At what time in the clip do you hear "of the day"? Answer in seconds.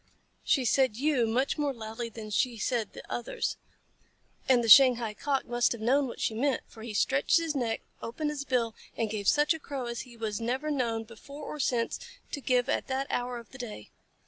13.37-13.91